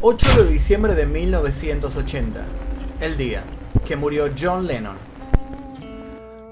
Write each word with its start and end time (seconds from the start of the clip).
8 0.00 0.44
de 0.44 0.52
diciembre 0.52 0.94
de 0.94 1.06
1980, 1.06 2.44
el 3.00 3.16
día 3.16 3.42
que 3.84 3.96
murió 3.96 4.30
John 4.40 4.64
Lennon. 4.64 4.96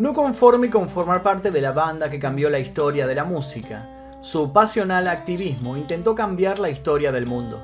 No 0.00 0.12
conforme 0.12 0.68
con 0.68 0.88
formar 0.88 1.22
parte 1.22 1.52
de 1.52 1.60
la 1.60 1.70
banda 1.70 2.10
que 2.10 2.18
cambió 2.18 2.50
la 2.50 2.58
historia 2.58 3.06
de 3.06 3.14
la 3.14 3.22
música, 3.22 3.88
su 4.20 4.52
pasional 4.52 5.06
activismo 5.06 5.76
intentó 5.76 6.16
cambiar 6.16 6.58
la 6.58 6.70
historia 6.70 7.12
del 7.12 7.26
mundo. 7.26 7.62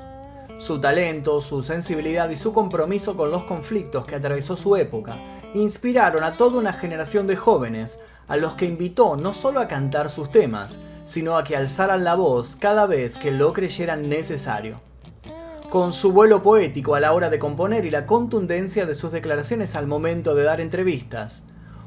Su 0.57 0.79
talento, 0.79 1.41
su 1.41 1.61
sensibilidad 1.63 2.29
y 2.29 2.37
su 2.37 2.53
compromiso 2.53 3.17
con 3.17 3.29
los 3.29 3.43
conflictos 3.43 4.05
que 4.05 4.15
atravesó 4.15 4.55
su 4.55 4.77
época 4.77 5.17
inspiraron 5.53 6.23
a 6.23 6.37
toda 6.37 6.59
una 6.59 6.71
generación 6.71 7.27
de 7.27 7.35
jóvenes 7.35 7.99
a 8.29 8.37
los 8.37 8.53
que 8.53 8.67
invitó 8.67 9.17
no 9.17 9.33
solo 9.33 9.59
a 9.59 9.67
cantar 9.67 10.09
sus 10.09 10.29
temas, 10.29 10.79
sino 11.03 11.35
a 11.35 11.43
que 11.43 11.57
alzaran 11.57 12.05
la 12.05 12.15
voz 12.15 12.55
cada 12.55 12.85
vez 12.85 13.17
que 13.17 13.31
lo 13.31 13.51
creyeran 13.51 14.07
necesario. 14.07 14.92
Con 15.73 15.91
su 15.91 16.11
vuelo 16.11 16.43
poético 16.43 16.93
a 16.93 16.99
la 16.99 17.13
hora 17.13 17.31
de 17.31 17.39
componer 17.39 17.83
y 17.85 17.89
la 17.89 18.05
contundencia 18.05 18.85
de 18.85 18.93
sus 18.93 19.11
declaraciones 19.11 19.73
al 19.75 19.87
momento 19.87 20.35
de 20.35 20.43
dar 20.43 20.61
entrevistas, 20.61 21.41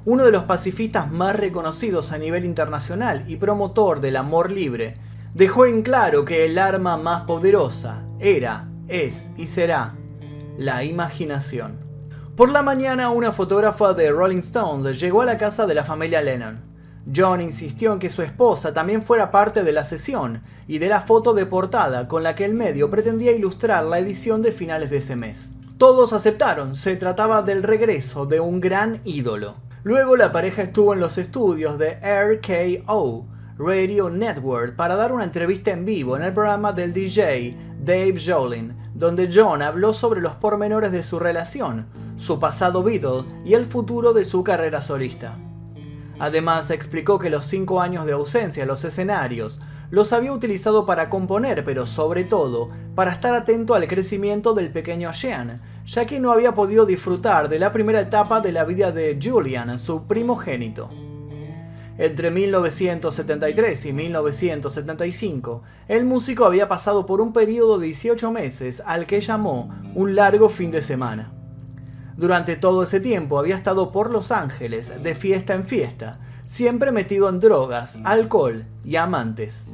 uno 0.04 0.24
de 0.24 0.32
los 0.32 0.42
pacifistas 0.42 1.08
más 1.12 1.36
reconocidos 1.36 2.10
a 2.10 2.18
nivel 2.18 2.44
internacional 2.44 3.22
y 3.28 3.36
promotor 3.36 4.00
del 4.00 4.16
amor 4.16 4.50
libre, 4.50 4.94
dejó 5.34 5.66
en 5.66 5.82
claro 5.82 6.24
que 6.24 6.46
el 6.46 6.58
arma 6.58 6.96
más 6.96 7.26
poderosa 7.26 8.02
era, 8.18 8.68
es 8.88 9.30
y 9.36 9.46
será 9.46 9.94
la 10.58 10.82
imaginación. 10.82 11.78
Por 12.34 12.48
la 12.48 12.62
mañana, 12.62 13.10
una 13.10 13.30
fotógrafa 13.30 13.94
de 13.94 14.10
Rolling 14.10 14.38
Stones 14.38 14.98
llegó 14.98 15.22
a 15.22 15.26
la 15.26 15.38
casa 15.38 15.64
de 15.64 15.74
la 15.74 15.84
familia 15.84 16.20
Lennon. 16.22 16.65
John 17.14 17.40
insistió 17.40 17.92
en 17.92 17.98
que 17.98 18.10
su 18.10 18.22
esposa 18.22 18.72
también 18.72 19.02
fuera 19.02 19.30
parte 19.30 19.62
de 19.62 19.72
la 19.72 19.84
sesión 19.84 20.42
y 20.66 20.78
de 20.78 20.88
la 20.88 21.00
foto 21.00 21.34
de 21.34 21.46
portada 21.46 22.08
con 22.08 22.22
la 22.22 22.34
que 22.34 22.44
el 22.44 22.54
medio 22.54 22.90
pretendía 22.90 23.32
ilustrar 23.32 23.84
la 23.84 23.98
edición 23.98 24.42
de 24.42 24.52
finales 24.52 24.90
de 24.90 24.98
ese 24.98 25.14
mes. 25.14 25.52
Todos 25.78 26.12
aceptaron, 26.12 26.74
se 26.74 26.96
trataba 26.96 27.42
del 27.42 27.62
regreso 27.62 28.26
de 28.26 28.40
un 28.40 28.60
gran 28.60 29.00
ídolo. 29.04 29.54
Luego 29.84 30.16
la 30.16 30.32
pareja 30.32 30.62
estuvo 30.62 30.94
en 30.94 31.00
los 31.00 31.16
estudios 31.16 31.78
de 31.78 31.96
RKO, 32.00 33.26
Radio 33.58 34.10
Network, 34.10 34.74
para 34.74 34.96
dar 34.96 35.12
una 35.12 35.24
entrevista 35.24 35.70
en 35.70 35.84
vivo 35.84 36.16
en 36.16 36.24
el 36.24 36.32
programa 36.32 36.72
del 36.72 36.92
DJ 36.92 37.56
Dave 37.78 38.16
Jolin, 38.18 38.74
donde 38.94 39.30
John 39.32 39.62
habló 39.62 39.92
sobre 39.92 40.20
los 40.20 40.34
pormenores 40.34 40.90
de 40.90 41.04
su 41.04 41.20
relación, 41.20 41.86
su 42.16 42.40
pasado 42.40 42.82
Beatle 42.82 43.26
y 43.44 43.54
el 43.54 43.64
futuro 43.64 44.12
de 44.12 44.24
su 44.24 44.42
carrera 44.42 44.82
solista. 44.82 45.36
Además, 46.18 46.70
explicó 46.70 47.18
que 47.18 47.30
los 47.30 47.46
cinco 47.46 47.80
años 47.80 48.06
de 48.06 48.12
ausencia 48.12 48.62
en 48.62 48.68
los 48.68 48.84
escenarios 48.84 49.60
los 49.90 50.12
había 50.12 50.32
utilizado 50.32 50.86
para 50.86 51.10
componer, 51.10 51.64
pero 51.64 51.86
sobre 51.86 52.24
todo 52.24 52.68
para 52.94 53.12
estar 53.12 53.34
atento 53.34 53.74
al 53.74 53.86
crecimiento 53.86 54.54
del 54.54 54.70
pequeño 54.70 55.12
Jean, 55.12 55.60
ya 55.86 56.06
que 56.06 56.18
no 56.18 56.32
había 56.32 56.54
podido 56.54 56.86
disfrutar 56.86 57.48
de 57.48 57.58
la 57.58 57.72
primera 57.72 58.00
etapa 58.00 58.40
de 58.40 58.52
la 58.52 58.64
vida 58.64 58.92
de 58.92 59.18
Julian, 59.22 59.78
su 59.78 60.04
primogénito. 60.04 60.90
Entre 61.98 62.30
1973 62.30 63.86
y 63.86 63.92
1975, 63.92 65.62
el 65.88 66.04
músico 66.04 66.44
había 66.44 66.68
pasado 66.68 67.06
por 67.06 67.22
un 67.22 67.32
periodo 67.32 67.78
de 67.78 67.86
18 67.86 68.30
meses 68.32 68.82
al 68.84 69.06
que 69.06 69.20
llamó 69.20 69.74
un 69.94 70.14
largo 70.14 70.50
fin 70.50 70.70
de 70.70 70.82
semana. 70.82 71.32
Durante 72.16 72.56
todo 72.56 72.82
ese 72.82 73.00
tiempo 73.00 73.38
había 73.38 73.56
estado 73.56 73.92
por 73.92 74.10
Los 74.10 74.30
Ángeles, 74.30 75.02
de 75.02 75.14
fiesta 75.14 75.54
en 75.54 75.64
fiesta, 75.64 76.18
siempre 76.46 76.90
metido 76.90 77.28
en 77.28 77.40
drogas, 77.40 77.98
alcohol 78.04 78.64
y 78.84 78.96
amantes. 78.96 79.66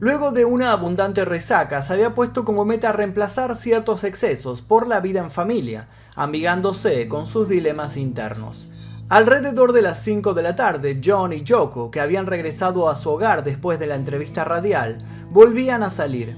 Luego 0.00 0.32
de 0.32 0.44
una 0.44 0.72
abundante 0.72 1.24
resaca, 1.24 1.82
se 1.82 1.92
había 1.92 2.14
puesto 2.14 2.44
como 2.44 2.64
meta 2.64 2.92
reemplazar 2.92 3.54
ciertos 3.54 4.02
excesos 4.02 4.60
por 4.60 4.88
la 4.88 5.00
vida 5.00 5.20
en 5.20 5.30
familia, 5.30 5.88
amigándose 6.16 7.08
con 7.08 7.26
sus 7.26 7.48
dilemas 7.48 7.96
internos. 7.96 8.68
Alrededor 9.08 9.72
de 9.72 9.82
las 9.82 10.02
5 10.02 10.34
de 10.34 10.42
la 10.42 10.56
tarde, 10.56 11.00
John 11.02 11.32
y 11.32 11.44
Yoko, 11.44 11.92
que 11.92 12.00
habían 12.00 12.26
regresado 12.26 12.88
a 12.88 12.96
su 12.96 13.08
hogar 13.08 13.44
después 13.44 13.78
de 13.78 13.86
la 13.86 13.94
entrevista 13.94 14.44
radial, 14.44 14.98
volvían 15.30 15.84
a 15.84 15.90
salir. 15.90 16.36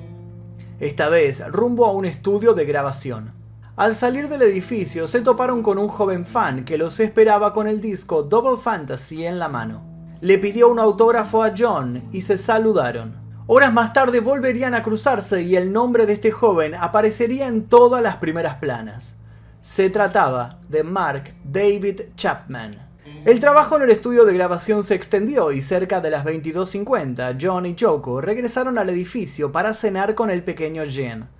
Esta 0.78 1.08
vez 1.08 1.42
rumbo 1.48 1.86
a 1.86 1.92
un 1.92 2.04
estudio 2.04 2.52
de 2.52 2.66
grabación. 2.66 3.37
Al 3.78 3.94
salir 3.94 4.28
del 4.28 4.42
edificio 4.42 5.06
se 5.06 5.20
toparon 5.20 5.62
con 5.62 5.78
un 5.78 5.86
joven 5.86 6.26
fan 6.26 6.64
que 6.64 6.76
los 6.76 6.98
esperaba 6.98 7.52
con 7.52 7.68
el 7.68 7.80
disco 7.80 8.24
Double 8.24 8.60
Fantasy 8.60 9.24
en 9.24 9.38
la 9.38 9.48
mano. 9.48 9.84
Le 10.20 10.36
pidió 10.38 10.68
un 10.68 10.80
autógrafo 10.80 11.44
a 11.44 11.52
John 11.56 12.08
y 12.10 12.22
se 12.22 12.38
saludaron. 12.38 13.14
Horas 13.46 13.72
más 13.72 13.92
tarde 13.92 14.18
volverían 14.18 14.74
a 14.74 14.82
cruzarse 14.82 15.42
y 15.42 15.54
el 15.54 15.72
nombre 15.72 16.06
de 16.06 16.14
este 16.14 16.32
joven 16.32 16.74
aparecería 16.74 17.46
en 17.46 17.68
todas 17.68 18.02
las 18.02 18.16
primeras 18.16 18.56
planas. 18.56 19.14
Se 19.60 19.90
trataba 19.90 20.58
de 20.68 20.82
Mark 20.82 21.32
David 21.44 22.00
Chapman. 22.16 22.84
El 23.24 23.38
trabajo 23.38 23.76
en 23.76 23.82
el 23.82 23.90
estudio 23.90 24.24
de 24.24 24.34
grabación 24.34 24.82
se 24.82 24.96
extendió 24.96 25.52
y 25.52 25.62
cerca 25.62 26.00
de 26.00 26.10
las 26.10 26.24
22.50 26.24 27.38
John 27.40 27.64
y 27.64 27.76
Choco 27.76 28.20
regresaron 28.20 28.76
al 28.76 28.88
edificio 28.88 29.52
para 29.52 29.72
cenar 29.72 30.16
con 30.16 30.30
el 30.30 30.42
pequeño 30.42 30.82
Jen. 30.84 31.37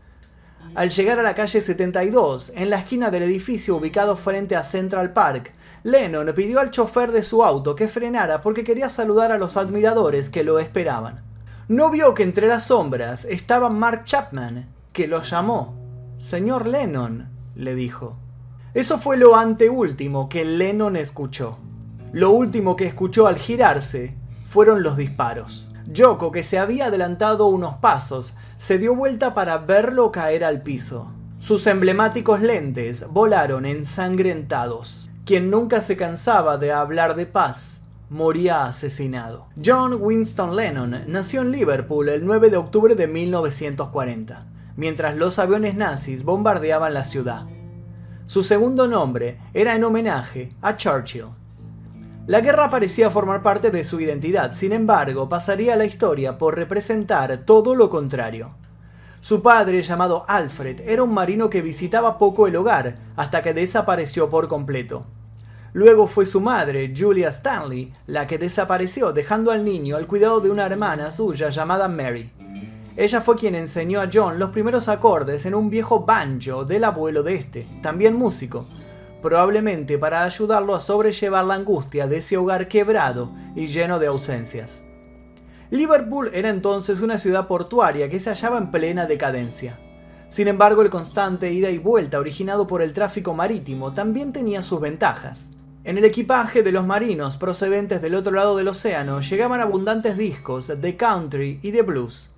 Al 0.74 0.90
llegar 0.90 1.18
a 1.18 1.22
la 1.22 1.34
calle 1.34 1.60
72, 1.60 2.52
en 2.54 2.70
la 2.70 2.78
esquina 2.78 3.10
del 3.10 3.24
edificio 3.24 3.76
ubicado 3.76 4.16
frente 4.16 4.54
a 4.54 4.64
Central 4.64 5.12
Park, 5.12 5.52
Lennon 5.82 6.32
pidió 6.34 6.60
al 6.60 6.70
chofer 6.70 7.12
de 7.12 7.22
su 7.22 7.42
auto 7.42 7.74
que 7.74 7.88
frenara 7.88 8.40
porque 8.40 8.64
quería 8.64 8.90
saludar 8.90 9.32
a 9.32 9.38
los 9.38 9.56
admiradores 9.56 10.30
que 10.30 10.44
lo 10.44 10.58
esperaban. 10.58 11.22
No 11.68 11.90
vio 11.90 12.14
que 12.14 12.22
entre 12.22 12.46
las 12.46 12.64
sombras 12.64 13.24
estaba 13.24 13.68
Mark 13.68 14.04
Chapman, 14.04 14.68
que 14.92 15.06
lo 15.06 15.22
llamó. 15.22 15.76
Señor 16.18 16.66
Lennon, 16.66 17.28
le 17.54 17.74
dijo. 17.74 18.16
Eso 18.74 18.98
fue 18.98 19.16
lo 19.16 19.36
anteúltimo 19.36 20.28
que 20.28 20.44
Lennon 20.44 20.96
escuchó. 20.96 21.58
Lo 22.12 22.30
último 22.30 22.76
que 22.76 22.86
escuchó 22.86 23.26
al 23.26 23.36
girarse 23.36 24.14
fueron 24.46 24.82
los 24.82 24.96
disparos. 24.96 25.68
Yoko, 25.90 26.30
que 26.30 26.44
se 26.44 26.58
había 26.58 26.86
adelantado 26.86 27.46
unos 27.46 27.76
pasos, 27.76 28.34
se 28.58 28.78
dio 28.78 28.94
vuelta 28.94 29.32
para 29.32 29.58
verlo 29.58 30.12
caer 30.12 30.44
al 30.44 30.62
piso. 30.62 31.06
Sus 31.38 31.66
emblemáticos 31.66 32.42
lentes 32.42 33.06
volaron 33.10 33.64
ensangrentados. 33.64 35.10
Quien 35.24 35.50
nunca 35.50 35.80
se 35.80 35.96
cansaba 35.96 36.58
de 36.58 36.72
hablar 36.72 37.16
de 37.16 37.24
paz 37.26 37.80
moría 38.10 38.66
asesinado. 38.66 39.46
John 39.62 39.98
Winston 40.00 40.56
Lennon 40.56 41.04
nació 41.06 41.42
en 41.42 41.52
Liverpool 41.52 42.08
el 42.08 42.24
9 42.26 42.50
de 42.50 42.56
octubre 42.56 42.94
de 42.94 43.06
1940, 43.06 44.46
mientras 44.76 45.16
los 45.16 45.38
aviones 45.38 45.74
nazis 45.74 46.24
bombardeaban 46.24 46.92
la 46.92 47.04
ciudad. 47.04 47.46
Su 48.26 48.42
segundo 48.42 48.88
nombre 48.88 49.40
era 49.54 49.74
en 49.74 49.84
homenaje 49.84 50.50
a 50.60 50.76
Churchill. 50.76 51.37
La 52.28 52.42
guerra 52.42 52.68
parecía 52.68 53.10
formar 53.10 53.42
parte 53.42 53.70
de 53.70 53.84
su 53.84 53.98
identidad, 54.02 54.52
sin 54.52 54.72
embargo, 54.72 55.30
pasaría 55.30 55.72
a 55.72 55.76
la 55.76 55.86
historia 55.86 56.36
por 56.36 56.56
representar 56.56 57.34
todo 57.46 57.74
lo 57.74 57.88
contrario. 57.88 58.50
Su 59.22 59.40
padre, 59.40 59.80
llamado 59.80 60.26
Alfred, 60.28 60.80
era 60.80 61.02
un 61.02 61.14
marino 61.14 61.48
que 61.48 61.62
visitaba 61.62 62.18
poco 62.18 62.46
el 62.46 62.56
hogar, 62.56 62.98
hasta 63.16 63.40
que 63.40 63.54
desapareció 63.54 64.28
por 64.28 64.46
completo. 64.46 65.06
Luego 65.72 66.06
fue 66.06 66.26
su 66.26 66.42
madre, 66.42 66.92
Julia 66.94 67.30
Stanley, 67.30 67.94
la 68.06 68.26
que 68.26 68.36
desapareció, 68.36 69.14
dejando 69.14 69.50
al 69.50 69.64
niño 69.64 69.96
al 69.96 70.06
cuidado 70.06 70.40
de 70.40 70.50
una 70.50 70.66
hermana 70.66 71.10
suya 71.10 71.48
llamada 71.48 71.88
Mary. 71.88 72.30
Ella 72.94 73.22
fue 73.22 73.36
quien 73.36 73.54
enseñó 73.54 74.02
a 74.02 74.10
John 74.12 74.38
los 74.38 74.50
primeros 74.50 74.88
acordes 74.88 75.46
en 75.46 75.54
un 75.54 75.70
viejo 75.70 76.04
banjo 76.04 76.66
del 76.66 76.84
abuelo 76.84 77.22
de 77.22 77.36
este, 77.36 77.66
también 77.80 78.16
músico, 78.16 78.66
probablemente 79.22 79.98
para 79.98 80.24
ayudarlo 80.24 80.74
a 80.74 80.80
sobrellevar 80.80 81.44
la 81.44 81.54
angustia 81.54 82.06
de 82.06 82.18
ese 82.18 82.36
hogar 82.36 82.68
quebrado 82.68 83.32
y 83.54 83.66
lleno 83.66 83.98
de 83.98 84.06
ausencias. 84.06 84.82
Liverpool 85.70 86.30
era 86.32 86.48
entonces 86.48 87.00
una 87.00 87.18
ciudad 87.18 87.46
portuaria 87.46 88.08
que 88.08 88.20
se 88.20 88.30
hallaba 88.30 88.58
en 88.58 88.70
plena 88.70 89.06
decadencia. 89.06 89.78
Sin 90.28 90.48
embargo, 90.48 90.82
el 90.82 90.90
constante 90.90 91.52
ida 91.52 91.70
y 91.70 91.78
vuelta 91.78 92.18
originado 92.18 92.66
por 92.66 92.82
el 92.82 92.92
tráfico 92.92 93.34
marítimo 93.34 93.92
también 93.92 94.32
tenía 94.32 94.62
sus 94.62 94.80
ventajas. 94.80 95.50
En 95.84 95.96
el 95.96 96.04
equipaje 96.04 96.62
de 96.62 96.72
los 96.72 96.86
marinos 96.86 97.36
procedentes 97.36 98.02
del 98.02 98.14
otro 98.14 98.32
lado 98.32 98.56
del 98.56 98.68
océano 98.68 99.20
llegaban 99.20 99.60
abundantes 99.60 100.18
discos 100.18 100.68
de 100.68 100.96
country 100.96 101.60
y 101.62 101.70
de 101.70 101.82
blues. 101.82 102.30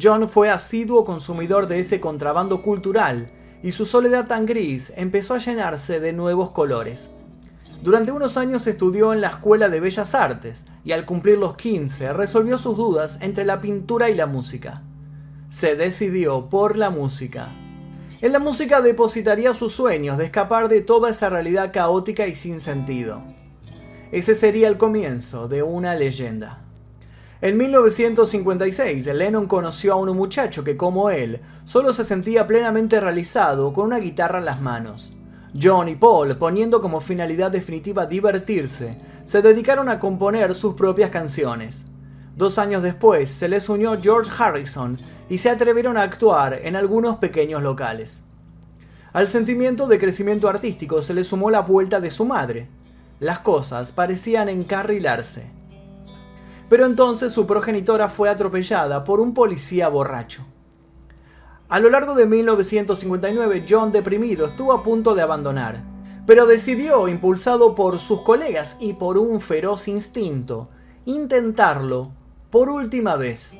John 0.00 0.28
fue 0.28 0.50
asiduo 0.50 1.04
consumidor 1.04 1.66
de 1.68 1.80
ese 1.80 2.00
contrabando 2.00 2.62
cultural 2.62 3.30
y 3.62 3.72
su 3.72 3.86
soledad 3.86 4.26
tan 4.26 4.46
gris 4.46 4.92
empezó 4.96 5.34
a 5.34 5.38
llenarse 5.38 6.00
de 6.00 6.12
nuevos 6.12 6.50
colores. 6.50 7.10
Durante 7.82 8.12
unos 8.12 8.36
años 8.36 8.66
estudió 8.66 9.12
en 9.12 9.20
la 9.20 9.28
Escuela 9.28 9.68
de 9.68 9.80
Bellas 9.80 10.14
Artes 10.14 10.64
y 10.84 10.92
al 10.92 11.04
cumplir 11.04 11.38
los 11.38 11.56
15 11.56 12.12
resolvió 12.12 12.58
sus 12.58 12.76
dudas 12.76 13.18
entre 13.20 13.44
la 13.44 13.60
pintura 13.60 14.10
y 14.10 14.14
la 14.14 14.26
música. 14.26 14.82
Se 15.50 15.76
decidió 15.76 16.48
por 16.48 16.76
la 16.76 16.90
música. 16.90 17.48
En 18.20 18.32
la 18.32 18.38
música 18.38 18.80
depositaría 18.80 19.52
sus 19.54 19.72
sueños 19.72 20.16
de 20.16 20.24
escapar 20.24 20.68
de 20.68 20.80
toda 20.80 21.10
esa 21.10 21.28
realidad 21.28 21.72
caótica 21.72 22.26
y 22.26 22.34
sin 22.34 22.60
sentido. 22.60 23.22
Ese 24.10 24.34
sería 24.34 24.68
el 24.68 24.78
comienzo 24.78 25.48
de 25.48 25.62
una 25.62 25.94
leyenda. 25.94 26.65
En 27.46 27.58
1956, 27.58 29.06
Lennon 29.06 29.46
conoció 29.46 29.92
a 29.92 29.96
un 29.98 30.16
muchacho 30.16 30.64
que, 30.64 30.76
como 30.76 31.10
él, 31.10 31.40
solo 31.64 31.92
se 31.92 32.02
sentía 32.02 32.44
plenamente 32.48 32.98
realizado 32.98 33.72
con 33.72 33.86
una 33.86 33.98
guitarra 33.98 34.40
en 34.40 34.46
las 34.46 34.60
manos. 34.60 35.12
John 35.54 35.88
y 35.88 35.94
Paul, 35.94 36.36
poniendo 36.38 36.82
como 36.82 37.00
finalidad 37.00 37.52
definitiva 37.52 38.06
divertirse, 38.06 38.98
se 39.22 39.42
dedicaron 39.42 39.88
a 39.88 40.00
componer 40.00 40.56
sus 40.56 40.74
propias 40.74 41.10
canciones. 41.10 41.84
Dos 42.34 42.58
años 42.58 42.82
después 42.82 43.30
se 43.30 43.48
les 43.48 43.68
unió 43.68 43.96
George 44.02 44.32
Harrison 44.36 44.98
y 45.30 45.38
se 45.38 45.48
atrevieron 45.48 45.96
a 45.96 46.02
actuar 46.02 46.62
en 46.64 46.74
algunos 46.74 47.18
pequeños 47.18 47.62
locales. 47.62 48.24
Al 49.12 49.28
sentimiento 49.28 49.86
de 49.86 50.00
crecimiento 50.00 50.48
artístico 50.48 51.00
se 51.00 51.14
le 51.14 51.22
sumó 51.22 51.52
la 51.52 51.60
vuelta 51.60 52.00
de 52.00 52.10
su 52.10 52.24
madre. 52.24 52.66
Las 53.20 53.38
cosas 53.38 53.92
parecían 53.92 54.48
encarrilarse. 54.48 55.46
Pero 56.68 56.86
entonces 56.86 57.32
su 57.32 57.46
progenitora 57.46 58.08
fue 58.08 58.28
atropellada 58.28 59.04
por 59.04 59.20
un 59.20 59.34
policía 59.34 59.88
borracho. 59.88 60.44
A 61.68 61.80
lo 61.80 61.90
largo 61.90 62.14
de 62.14 62.26
1959, 62.26 63.64
John, 63.68 63.90
deprimido, 63.90 64.46
estuvo 64.46 64.72
a 64.72 64.82
punto 64.82 65.14
de 65.14 65.22
abandonar, 65.22 65.82
pero 66.26 66.46
decidió, 66.46 67.08
impulsado 67.08 67.74
por 67.74 67.98
sus 67.98 68.22
colegas 68.22 68.76
y 68.80 68.92
por 68.92 69.18
un 69.18 69.40
feroz 69.40 69.88
instinto, 69.88 70.68
intentarlo 71.04 72.12
por 72.50 72.68
última 72.68 73.16
vez. 73.16 73.56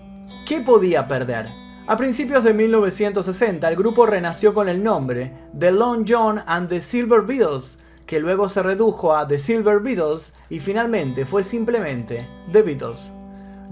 ¿Qué 0.47 0.61
podía 0.61 1.09
perder? 1.09 1.49
A 1.88 1.97
principios 1.97 2.43
de 2.43 2.52
1960, 2.52 3.69
el 3.69 3.76
grupo 3.76 4.06
renació 4.06 4.55
con 4.55 4.69
el 4.69 4.82
nombre 4.82 5.32
The 5.56 5.70
Long 5.70 6.05
John 6.09 6.43
and 6.47 6.69
the 6.69 6.81
Silver 6.81 7.23
Beatles, 7.23 7.79
que 8.06 8.20
luego 8.20 8.49
se 8.49 8.62
redujo 8.62 9.14
a 9.14 9.26
The 9.26 9.38
Silver 9.38 9.81
Beatles 9.81 10.32
y 10.49 10.61
finalmente 10.61 11.26
fue 11.26 11.43
simplemente 11.44 12.29
The 12.53 12.62
Beatles. 12.62 13.11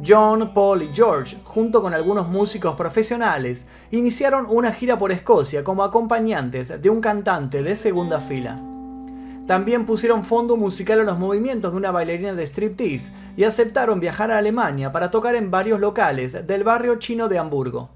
John, 0.05 0.53
Paul 0.53 0.83
y 0.83 0.91
George, 0.93 1.37
junto 1.45 1.81
con 1.81 1.95
algunos 1.95 2.29
músicos 2.29 2.75
profesionales, 2.75 3.67
iniciaron 3.93 4.47
una 4.49 4.73
gira 4.73 4.99
por 4.99 5.13
Escocia 5.13 5.63
como 5.63 5.85
acompañantes 5.85 6.83
de 6.83 6.91
un 6.91 7.01
cantante 7.01 7.63
de 7.63 7.77
segunda 7.77 8.21
fila. 8.21 8.61
También 9.47 9.87
pusieron 9.87 10.25
fondo 10.25 10.57
musical 10.57 11.01
a 11.01 11.05
los 11.05 11.19
movimientos 11.19 11.71
de 11.71 11.77
una 11.77 11.91
bailarina 11.91 12.35
de 12.35 12.47
striptease 12.47 13.13
y 13.37 13.45
aceptaron 13.45 14.01
viajar 14.01 14.31
a 14.31 14.39
Alemania 14.39 14.91
para 14.91 15.11
tocar 15.11 15.35
en 15.35 15.51
varios 15.51 15.81
locales 15.81 16.47
del 16.47 16.65
barrio 16.65 16.97
chino 16.97 17.29
de 17.29 17.39
Hamburgo. 17.39 17.91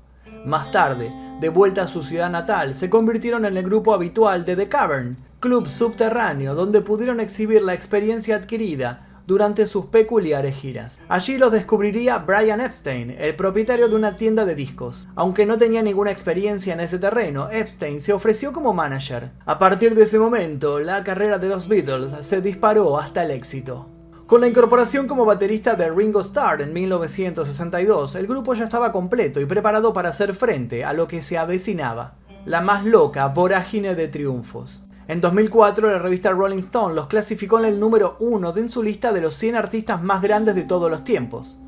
Más 0.44 0.70
tarde, 0.70 1.10
de 1.40 1.48
vuelta 1.48 1.84
a 1.84 1.88
su 1.88 2.02
ciudad 2.02 2.30
natal, 2.30 2.74
se 2.74 2.90
convirtieron 2.90 3.44
en 3.44 3.56
el 3.56 3.64
grupo 3.64 3.94
habitual 3.94 4.44
de 4.44 4.56
The 4.56 4.68
Cavern, 4.68 5.16
club 5.40 5.68
subterráneo 5.68 6.54
donde 6.54 6.80
pudieron 6.80 7.20
exhibir 7.20 7.62
la 7.62 7.74
experiencia 7.74 8.36
adquirida 8.36 9.04
durante 9.26 9.66
sus 9.66 9.86
peculiares 9.86 10.56
giras. 10.56 10.98
Allí 11.08 11.36
los 11.36 11.52
descubriría 11.52 12.18
Brian 12.18 12.62
Epstein, 12.62 13.10
el 13.10 13.36
propietario 13.36 13.88
de 13.88 13.94
una 13.94 14.16
tienda 14.16 14.46
de 14.46 14.54
discos. 14.54 15.06
Aunque 15.14 15.44
no 15.44 15.58
tenía 15.58 15.82
ninguna 15.82 16.10
experiencia 16.10 16.72
en 16.72 16.80
ese 16.80 16.98
terreno, 16.98 17.50
Epstein 17.50 18.00
se 18.00 18.14
ofreció 18.14 18.52
como 18.54 18.72
manager. 18.72 19.30
A 19.44 19.58
partir 19.58 19.94
de 19.94 20.04
ese 20.04 20.18
momento, 20.18 20.80
la 20.80 21.04
carrera 21.04 21.38
de 21.38 21.48
los 21.48 21.68
Beatles 21.68 22.14
se 22.22 22.40
disparó 22.40 22.98
hasta 22.98 23.22
el 23.22 23.30
éxito. 23.30 23.84
Con 24.26 24.40
la 24.40 24.48
incorporación 24.48 25.06
como 25.06 25.26
baterista 25.26 25.74
de 25.74 25.90
Ringo 25.90 26.20
Starr 26.20 26.62
en 26.62 26.72
1962, 26.72 28.14
el 28.14 28.26
grupo 28.26 28.54
ya 28.54 28.64
estaba 28.64 28.92
completo 28.92 29.40
y 29.40 29.46
preparado 29.46 29.92
para 29.92 30.08
hacer 30.08 30.34
frente 30.34 30.84
a 30.84 30.94
lo 30.94 31.06
que 31.06 31.22
se 31.22 31.38
avecinaba, 31.38 32.16
la 32.46 32.62
más 32.62 32.84
loca 32.84 33.26
vorágine 33.28 33.94
de 33.94 34.08
triunfos. 34.08 34.82
En 35.08 35.22
2004, 35.22 35.90
la 35.90 35.98
revista 35.98 36.32
Rolling 36.32 36.58
Stone 36.58 36.94
los 36.94 37.06
clasificó 37.06 37.58
en 37.58 37.64
el 37.64 37.80
número 37.80 38.18
uno 38.20 38.52
de 38.52 38.60
en 38.60 38.68
su 38.68 38.82
lista 38.82 39.10
de 39.10 39.22
los 39.22 39.36
100 39.36 39.56
artistas 39.56 40.02
más 40.02 40.20
grandes 40.20 40.54
de 40.54 40.64
todos 40.64 40.90
los 40.90 41.02
tiempos. 41.02 41.58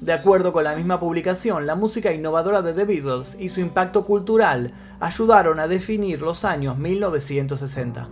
De 0.00 0.12
acuerdo 0.12 0.52
con 0.52 0.62
la 0.62 0.76
misma 0.76 1.00
publicación, 1.00 1.66
la 1.66 1.74
música 1.74 2.12
innovadora 2.12 2.62
de 2.62 2.72
The 2.72 2.84
Beatles 2.84 3.36
y 3.40 3.48
su 3.48 3.58
impacto 3.58 4.04
cultural 4.04 4.72
ayudaron 5.00 5.58
a 5.58 5.66
definir 5.66 6.22
los 6.22 6.44
años 6.44 6.78
1960. 6.78 8.08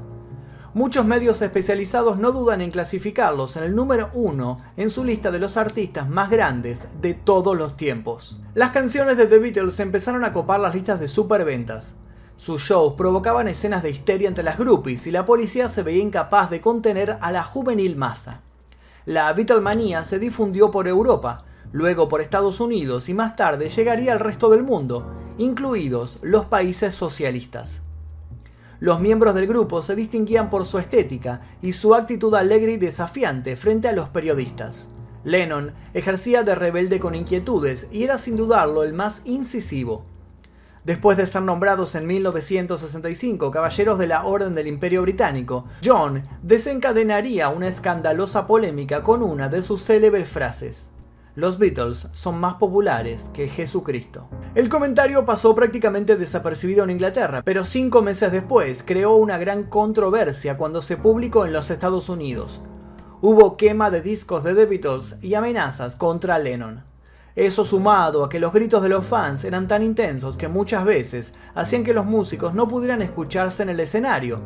Muchos 0.75 1.07
medios 1.07 1.43
especializados 1.43 2.19
no 2.19 2.33
dudan 2.33 2.61
en 2.61 2.73
clasificarlos 2.73 3.57
en 3.57 3.63
el 3.63 3.77
número 3.77 4.11
uno 4.15 4.63
en 4.77 4.91
su 4.91 5.05
lista 5.05 5.31
de 5.31 5.39
los 5.39 5.57
artistas 5.57 6.09
más 6.09 6.29
grandes 6.29 6.89
de 7.01 7.15
todos 7.15 7.57
los 7.57 7.77
tiempos. 7.77 8.41
Las 8.55 8.73
canciones 8.73 9.17
de 9.17 9.27
The 9.27 9.39
Beatles 9.39 9.79
empezaron 9.79 10.25
a 10.25 10.33
copar 10.33 10.59
las 10.59 10.75
listas 10.75 10.99
de 10.99 11.07
superventas. 11.07 11.95
Sus 12.43 12.63
shows 12.63 12.95
provocaban 12.95 13.47
escenas 13.47 13.85
de 13.85 13.91
histeria 13.91 14.27
entre 14.27 14.43
las 14.43 14.59
groupies 14.59 15.07
y 15.07 15.13
la 15.13 15.25
policía 15.25 15.69
se 15.69 15.85
veía 15.85 16.03
incapaz 16.03 16.51
de 16.51 16.61
contener 16.61 17.17
a 17.21 17.31
la 17.31 17.45
juvenil 17.45 17.95
masa. 17.95 18.41
La 19.07 19.33
Beatlemanía 19.33 20.03
se 20.03 20.19
difundió 20.19 20.73
por 20.73 20.89
Europa, 20.89 21.45
luego 21.71 22.09
por 22.09 22.21
Estados 22.21 22.59
Unidos 22.59 23.09
y 23.09 23.15
más 23.15 23.37
tarde 23.37 23.69
llegaría 23.69 24.13
al 24.13 24.19
resto 24.19 24.51
del 24.51 24.65
mundo, 24.65 25.07
incluidos 25.39 26.19
los 26.21 26.47
países 26.47 26.97
socialistas. 26.97 27.83
Los 28.81 28.99
miembros 28.99 29.37
del 29.37 29.47
grupo 29.47 29.81
se 29.81 29.95
distinguían 29.95 30.51
por 30.51 30.67
su 30.67 30.81
estética 30.81 31.43
y 31.63 31.75
su 31.75 31.95
actitud 31.95 32.35
alegre 32.35 32.73
y 32.73 32.77
desafiante 32.77 33.57
frente 33.57 33.87
a 33.87 33.93
los 33.93 34.09
periodistas. 34.09 34.89
Lennon 35.23 35.75
ejercía 35.95 36.43
de 36.43 36.57
rebelde 36.57 36.99
con 36.99 37.15
inquietudes 37.15 37.87
y 37.93 38.03
era 38.03 38.19
sin 38.19 38.35
dudarlo 38.35 38.83
el 38.83 38.95
más 38.95 39.23
incisivo. 39.27 40.07
Después 40.85 41.17
de 41.17 41.29
ser 41.29 41.43
nombrados 41.43 41.95
en 41.95 42.09
1965 42.09 43.53
caballeros 43.53 44.01
de 44.01 44.09
la 44.09 44.25
Orden 44.25 44.57
del 44.57 44.67
Imperio 44.67 45.03
Británico, 45.03 45.67
John 45.85 46.25
desencadenaría 46.43 47.51
una 47.51 47.69
escandalosa 47.69 48.49
polémica 48.49 49.05
con 49.05 49.23
una 49.23 49.49
de 49.49 49.63
sus 49.63 49.85
célebres 49.85 50.29
frases. 50.29 50.91
Los 51.37 51.59
Beatles 51.59 52.09
son 52.11 52.41
más 52.41 52.55
populares 52.55 53.31
que 53.33 53.49
Jesucristo. 53.49 54.29
El 54.57 54.69
comentario 54.69 55.25
pasó 55.25 55.55
prácticamente 55.55 56.17
desapercibido 56.17 56.83
en 56.83 56.91
Inglaterra, 56.91 57.43
pero 57.45 57.65
cinco 57.65 58.03
meses 58.03 58.33
después 58.33 58.83
creó 58.85 59.15
una 59.15 59.39
gran 59.39 59.63
controversia 59.63 60.59
cuando 60.59 60.83
se 60.83 60.97
publicó 60.97 61.47
en 61.47 61.53
los 61.53 61.71
Estados 61.71 62.09
Unidos. 62.09 62.61
Hubo 63.21 63.57
quema 63.57 63.93
de 63.93 64.03
discos 64.03 64.43
de 64.43 64.53
The 64.53 64.67
Beatles 64.67 65.15
y 65.23 65.35
amenazas 65.35 65.95
contra 65.95 66.41
Lennon. 66.41 66.92
Eso 67.35 67.65
sumado 67.65 68.25
a 68.25 68.29
que 68.29 68.39
los 68.39 68.53
gritos 68.53 68.83
de 68.83 68.91
los 68.91 69.07
fans 69.07 69.45
eran 69.45 69.67
tan 69.67 69.83
intensos 69.83 70.37
que 70.37 70.49
muchas 70.49 70.85
veces 70.85 71.33
hacían 71.55 71.83
que 71.83 71.95
los 71.95 72.05
músicos 72.05 72.53
no 72.53 72.69
pudieran 72.69 73.01
escucharse 73.01 73.63
en 73.63 73.71
el 73.71 73.81
escenario. 73.81 74.41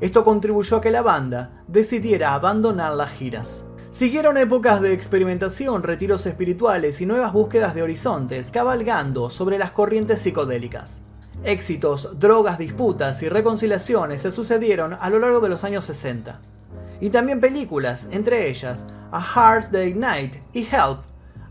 Esto 0.00 0.22
contribuyó 0.22 0.76
a 0.76 0.80
que 0.82 0.90
la 0.90 1.00
banda 1.00 1.62
decidiera 1.66 2.34
abandonar 2.34 2.92
las 2.92 3.12
giras. 3.12 3.64
Siguieron 3.90 4.36
épocas 4.36 4.82
de 4.82 4.92
experimentación, 4.92 5.82
retiros 5.82 6.26
espirituales 6.26 7.00
y 7.00 7.06
nuevas 7.06 7.32
búsquedas 7.32 7.74
de 7.74 7.82
horizontes, 7.82 8.50
cabalgando 8.50 9.30
sobre 9.30 9.56
las 9.56 9.70
corrientes 9.70 10.20
psicodélicas. 10.20 11.00
Éxitos, 11.44 12.18
drogas, 12.18 12.58
disputas 12.58 13.22
y 13.22 13.30
reconciliaciones 13.30 14.20
se 14.20 14.32
sucedieron 14.32 14.98
a 15.00 15.08
lo 15.08 15.18
largo 15.18 15.40
de 15.40 15.48
los 15.48 15.64
años 15.64 15.86
60. 15.86 16.40
Y 17.00 17.08
también 17.08 17.40
películas, 17.40 18.06
entre 18.10 18.50
ellas 18.50 18.86
A 19.12 19.22
Heart's 19.22 19.70
Day 19.70 19.94
Night 19.94 20.36
y 20.52 20.66
Help, 20.70 21.00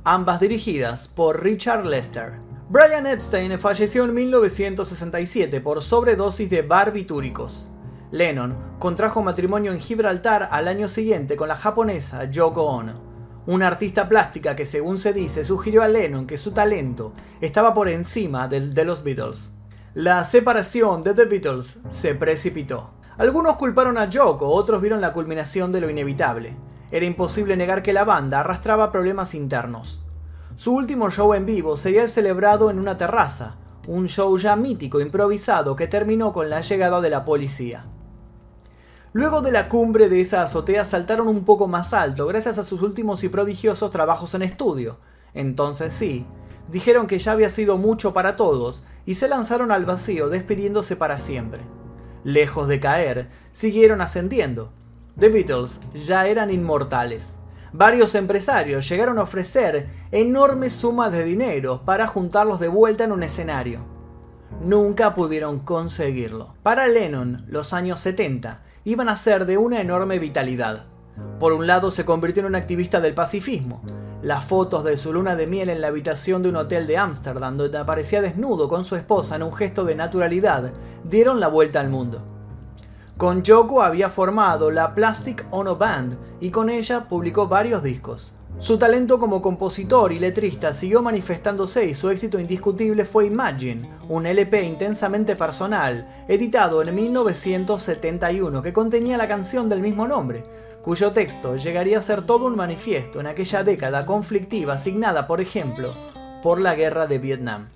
ambas 0.06 0.40
dirigidas 0.40 1.08
por 1.08 1.44
Richard 1.44 1.84
Lester. 1.84 2.34
Brian 2.70 3.08
Epstein 3.08 3.60
falleció 3.60 4.04
en 4.04 4.14
1967 4.14 5.62
por 5.62 5.82
sobredosis 5.82 6.48
de 6.48 6.62
barbitúricos. 6.62 7.68
Lennon 8.12 8.56
contrajo 8.78 9.24
matrimonio 9.24 9.74
en 9.74 9.80
Gibraltar 9.80 10.48
al 10.52 10.68
año 10.68 10.88
siguiente 10.90 11.36
con 11.36 11.48
la 11.48 11.58
japonesa 11.58 12.30
Yoko 12.30 12.66
Ono, 12.66 13.02
una 13.48 13.66
artista 13.66 14.08
plástica 14.08 14.56
que 14.56 14.68
según 14.68 15.00
se 15.00 15.12
dice 15.12 15.44
sugirió 15.44 15.82
a 15.82 15.88
Lennon 15.88 16.28
que 16.28 16.38
su 16.38 16.52
talento 16.52 17.12
estaba 17.42 17.74
por 17.74 17.90
encima 17.90 18.48
del 18.48 18.76
de 18.76 18.86
los 18.86 19.04
Beatles. 19.04 19.54
La 19.96 20.24
separación 20.24 21.04
de 21.04 21.16
The 21.16 21.26
Beatles 21.26 21.80
se 21.90 22.14
precipitó. 22.14 22.90
Algunos 23.18 23.56
culparon 23.56 23.98
a 23.98 24.08
Yoko, 24.08 24.50
otros 24.50 24.82
vieron 24.82 25.02
la 25.02 25.14
culminación 25.14 25.72
de 25.72 25.82
lo 25.82 25.90
inevitable. 25.90 26.56
Era 26.92 27.06
imposible 27.06 27.58
negar 27.58 27.84
que 27.84 27.94
la 27.94 28.06
banda 28.06 28.40
arrastraba 28.40 28.92
problemas 28.92 29.34
internos. 29.34 30.02
Su 30.56 30.74
último 30.74 31.10
show 31.10 31.34
en 31.34 31.46
vivo 31.46 31.78
sería 31.78 32.04
el 32.04 32.10
celebrado 32.10 32.70
en 32.70 32.80
una 32.80 32.98
terraza, 32.98 33.58
un 33.88 34.08
show 34.08 34.38
ya 34.38 34.56
mítico 34.56 35.02
improvisado 35.02 35.76
que 35.76 35.88
terminó 35.88 36.32
con 36.32 36.50
la 36.50 36.62
llegada 36.62 37.02
de 37.02 37.10
la 37.10 37.26
policía. 37.26 37.86
Luego 39.14 39.42
de 39.42 39.52
la 39.52 39.70
cumbre 39.70 40.10
de 40.10 40.22
esa 40.22 40.44
azotea 40.44 40.84
saltaron 40.86 41.28
un 41.28 41.46
poco 41.46 41.68
más 41.68 41.94
alto 41.94 42.28
gracias 42.28 42.58
a 42.58 42.64
sus 42.64 42.82
últimos 42.82 43.24
y 43.24 43.30
prodigiosos 43.30 43.90
trabajos 43.90 44.34
en 44.34 44.42
estudio. 44.42 44.98
Entonces 45.34 45.94
sí, 45.94 46.26
dijeron 46.70 47.08
que 47.08 47.20
ya 47.20 47.32
había 47.32 47.50
sido 47.50 47.78
mucho 47.78 48.14
para 48.14 48.36
todos 48.36 48.84
y 49.06 49.16
se 49.16 49.28
lanzaron 49.28 49.72
al 49.72 49.86
vacío 49.86 50.30
despidiéndose 50.30 50.96
para 50.96 51.18
siempre. 51.18 51.62
Lejos 52.24 52.68
de 52.68 52.80
caer, 52.80 53.30
siguieron 53.52 54.02
ascendiendo, 54.02 54.72
The 55.18 55.30
Beatles 55.30 55.80
ya 55.94 56.28
eran 56.28 56.52
inmortales. 56.52 57.38
Varios 57.72 58.16
empresarios 58.16 58.88
llegaron 58.90 59.18
a 59.18 59.24
ofrecer 59.24 59.88
enormes 60.12 60.74
sumas 60.74 61.14
de 61.14 61.24
dinero 61.24 61.84
para 61.86 62.06
juntarlos 62.06 62.60
de 62.60 62.68
vuelta 62.68 63.06
en 63.06 63.14
un 63.14 63.24
escenario. 63.24 63.80
Nunca 64.62 65.16
pudieron 65.16 65.60
conseguirlo. 65.60 66.56
Para 66.64 66.90
Lennon, 66.90 67.46
los 67.48 67.72
años 67.72 68.02
70 68.02 68.58
iban 68.84 69.08
a 69.08 69.16
ser 69.16 69.46
de 69.46 69.58
una 69.58 69.80
enorme 69.80 70.20
vitalidad. 70.20 70.86
Por 71.40 71.54
un 71.54 71.66
lado 71.66 71.92
se 71.92 72.04
convirtió 72.04 72.42
en 72.42 72.48
un 72.48 72.56
activista 72.56 73.00
del 73.00 73.14
pacifismo. 73.14 73.84
Las 74.22 74.44
fotos 74.44 74.84
de 74.84 74.98
su 74.98 75.14
luna 75.14 75.38
de 75.38 75.48
miel 75.48 75.70
en 75.70 75.80
la 75.80 75.88
habitación 75.88 76.44
de 76.44 76.50
un 76.50 76.58
hotel 76.58 76.88
de 76.88 76.98
Ámsterdam, 76.98 77.56
donde 77.56 77.78
aparecía 77.78 78.22
desnudo 78.22 78.68
con 78.68 78.84
su 78.84 78.98
esposa 78.98 79.38
en 79.38 79.44
un 79.44 79.54
gesto 79.54 79.86
de 79.86 79.96
naturalidad, 79.96 80.74
dieron 81.06 81.40
la 81.40 81.48
vuelta 81.48 81.80
al 81.80 81.90
mundo. 81.90 82.35
Con 83.18 83.44
Yoko 83.44 83.82
había 83.82 84.10
formado 84.10 84.72
la 84.72 84.94
Plastic 84.94 85.46
Ono 85.52 85.78
Band 85.78 86.18
y 86.42 86.50
con 86.50 86.70
ella 86.70 87.08
publicó 87.08 87.48
varios 87.48 87.82
discos. 87.82 88.34
Su 88.60 88.78
talento 88.78 89.20
como 89.20 89.42
compositor 89.42 90.12
y 90.12 90.20
letrista 90.20 90.74
siguió 90.74 91.02
manifestándose 91.02 91.86
y 91.86 91.94
su 91.94 92.10
éxito 92.10 92.40
indiscutible 92.40 93.06
fue 93.06 93.28
Imagine, 93.28 93.90
un 94.10 94.26
LP 94.26 94.64
intensamente 94.64 95.38
personal, 95.38 96.26
editado 96.28 96.82
en 96.82 96.94
1971 96.94 98.62
que 98.62 98.74
contenía 98.74 99.16
la 99.16 99.30
canción 99.30 99.70
del 99.70 99.80
mismo 99.80 100.10
nombre, 100.10 100.44
cuyo 100.82 101.14
texto 101.14 101.56
llegaría 101.56 102.00
a 102.00 102.02
ser 102.02 102.24
todo 102.24 102.46
un 102.48 102.58
manifiesto 102.58 103.22
en 103.22 103.28
aquella 103.28 103.64
década 103.64 104.06
conflictiva 104.06 104.74
asignada, 104.74 105.26
por 105.26 105.40
ejemplo, 105.40 105.94
por 106.44 106.60
la 106.60 106.76
guerra 106.76 107.08
de 107.08 107.20
Vietnam. 107.20 107.70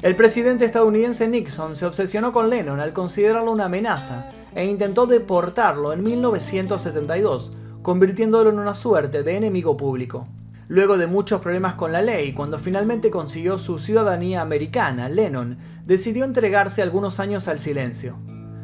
El 0.00 0.14
presidente 0.14 0.64
estadounidense 0.64 1.26
Nixon 1.26 1.74
se 1.74 1.86
obsesionó 1.86 2.32
con 2.32 2.50
Lennon 2.50 2.78
al 2.78 2.92
considerarlo 2.92 3.50
una 3.50 3.64
amenaza 3.64 4.30
e 4.54 4.64
intentó 4.64 5.06
deportarlo 5.06 5.92
en 5.92 6.02
1972, 6.02 7.56
convirtiéndolo 7.82 8.50
en 8.50 8.58
una 8.58 8.74
suerte 8.74 9.22
de 9.22 9.36
enemigo 9.36 9.76
público. 9.76 10.24
Luego 10.68 10.96
de 10.96 11.06
muchos 11.06 11.40
problemas 11.40 11.74
con 11.74 11.92
la 11.92 12.00
ley, 12.00 12.32
cuando 12.32 12.58
finalmente 12.58 13.10
consiguió 13.10 13.58
su 13.58 13.78
ciudadanía 13.78 14.40
americana, 14.40 15.08
Lennon 15.08 15.58
decidió 15.84 16.24
entregarse 16.24 16.80
algunos 16.80 17.20
años 17.20 17.48
al 17.48 17.58
silencio. 17.58 18.18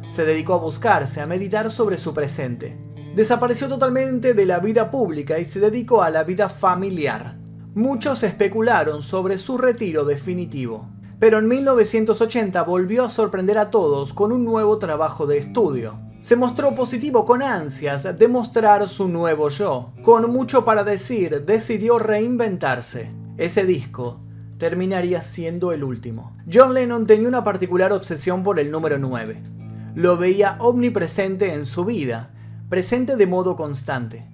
Se 0.09 0.25
dedicó 0.25 0.55
a 0.55 0.57
buscarse, 0.57 1.21
a 1.21 1.27
meditar 1.27 1.71
sobre 1.71 1.97
su 1.97 2.13
presente. 2.13 2.77
Desapareció 3.15 3.67
totalmente 3.67 4.33
de 4.33 4.45
la 4.45 4.59
vida 4.59 4.89
pública 4.89 5.37
y 5.37 5.45
se 5.45 5.59
dedicó 5.59 6.01
a 6.01 6.09
la 6.09 6.23
vida 6.23 6.49
familiar. 6.49 7.37
Muchos 7.75 8.23
especularon 8.23 9.03
sobre 9.03 9.37
su 9.37 9.57
retiro 9.57 10.03
definitivo, 10.03 10.89
pero 11.21 11.39
en 11.39 11.47
1980 11.47 12.61
volvió 12.63 13.05
a 13.05 13.09
sorprender 13.09 13.57
a 13.57 13.69
todos 13.69 14.13
con 14.13 14.33
un 14.33 14.43
nuevo 14.43 14.77
trabajo 14.77 15.25
de 15.25 15.37
estudio 15.37 15.95
se 16.21 16.35
mostró 16.35 16.75
positivo 16.75 17.25
con 17.25 17.41
ansias 17.41 18.17
de 18.17 18.27
mostrar 18.27 18.87
su 18.87 19.07
nuevo 19.07 19.49
yo. 19.49 19.91
Con 20.03 20.31
mucho 20.31 20.63
para 20.63 20.83
decir, 20.83 21.45
decidió 21.45 21.97
reinventarse. 21.97 23.09
Ese 23.37 23.65
disco 23.65 24.19
terminaría 24.59 25.23
siendo 25.23 25.71
el 25.71 25.83
último. 25.83 26.37
John 26.51 26.75
Lennon 26.75 27.07
tenía 27.07 27.27
una 27.27 27.43
particular 27.43 27.91
obsesión 27.91 28.43
por 28.43 28.59
el 28.59 28.69
número 28.69 28.99
9. 28.99 29.41
Lo 29.95 30.15
veía 30.15 30.57
omnipresente 30.59 31.55
en 31.55 31.65
su 31.65 31.85
vida, 31.85 32.29
presente 32.69 33.15
de 33.15 33.25
modo 33.25 33.55
constante. 33.55 34.27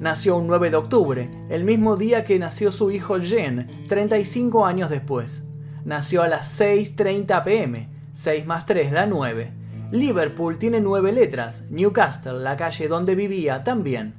Nació 0.00 0.36
un 0.36 0.48
9 0.48 0.70
de 0.70 0.76
octubre, 0.76 1.30
el 1.50 1.62
mismo 1.62 1.96
día 1.96 2.24
que 2.24 2.40
nació 2.40 2.72
su 2.72 2.90
hijo 2.90 3.18
Jen, 3.20 3.86
35 3.88 4.66
años 4.66 4.90
después. 4.90 5.44
Nació 5.88 6.20
a 6.20 6.28
las 6.28 6.60
6.30 6.60 7.44
pm, 7.44 7.88
6 8.12 8.44
más 8.44 8.66
3 8.66 8.92
da 8.92 9.06
9. 9.06 9.50
Liverpool 9.90 10.58
tiene 10.58 10.82
nueve 10.82 11.12
letras, 11.12 11.64
Newcastle, 11.70 12.40
la 12.40 12.58
calle 12.58 12.88
donde 12.88 13.14
vivía, 13.14 13.64
también. 13.64 14.12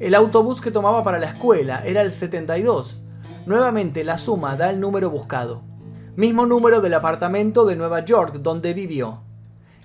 El 0.00 0.16
autobús 0.16 0.60
que 0.60 0.72
tomaba 0.72 1.04
para 1.04 1.20
la 1.20 1.26
escuela 1.26 1.86
era 1.86 2.00
el 2.02 2.10
72. 2.10 3.02
Nuevamente 3.46 4.02
la 4.02 4.18
suma 4.18 4.56
da 4.56 4.68
el 4.68 4.80
número 4.80 5.08
buscado. 5.08 5.62
Mismo 6.16 6.44
número 6.44 6.80
del 6.80 6.94
apartamento 6.94 7.64
de 7.66 7.76
Nueva 7.76 8.04
York 8.04 8.38
donde 8.42 8.74
vivió. 8.74 9.22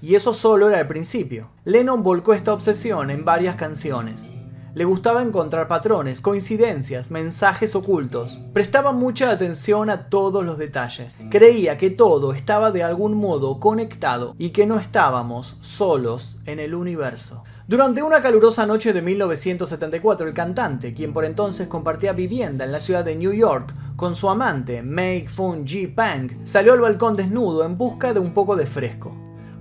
Y 0.01 0.16
eso 0.16 0.34
solo 0.34 0.70
era 0.70 0.80
el 0.80 0.88
principio. 0.88 1.51
Lennon 1.66 2.01
volcó 2.01 2.34
esta 2.34 2.51
obsesión 2.51 3.12
en 3.12 3.25
varias 3.25 3.58
canciones. 3.58 4.28
Le 4.74 4.86
gustaba 4.86 5.22
encontrar 5.22 5.68
patrones, 5.68 6.22
coincidencias, 6.22 7.12
mensajes 7.12 7.75
ocultos. 7.75 8.40
Prestaba 8.54 8.94
mucha 8.94 9.30
atención 9.30 9.90
a 9.90 10.08
todos 10.08 10.46
los 10.46 10.58
detalles. 10.58 11.18
Creía 11.30 11.78
que 11.78 11.90
todo 11.90 12.32
estaba 12.32 12.72
de 12.72 12.82
algún 12.82 13.16
modo 13.16 13.60
conectado 13.60 14.34
y 14.38 14.51
que 14.51 14.66
no 14.66 14.80
estábamos 14.80 15.58
solos 15.60 16.38
en 16.46 16.60
el 16.60 16.74
universo. 16.74 17.44
Durante 17.68 18.01
una 18.01 18.22
calurosa 18.22 18.66
noche 18.66 18.94
de 18.94 19.01
1974, 19.01 20.25
el 20.25 20.34
cantante, 20.34 20.94
quien 20.94 21.12
por 21.12 21.25
entonces 21.25 21.68
compartía 21.68 22.13
vivienda 22.13 22.63
en 22.63 22.72
la 22.72 22.80
ciudad 22.80 23.04
de 23.04 23.18
New 23.18 23.34
York 23.34 23.74
con 23.98 24.16
su 24.16 24.30
amante, 24.30 24.82
Meg 24.82 25.30
Fun 25.30 25.68
Ji 25.68 25.88
Pang, 25.88 26.32
salió 26.46 26.72
al 26.72 26.80
balcón 26.80 27.18
desnudo 27.18 27.66
en 27.66 27.78
busca 27.78 28.13
de 28.13 28.22
un 28.22 28.34
poco 28.34 28.56
de 28.56 28.66
fresco. 28.66 29.13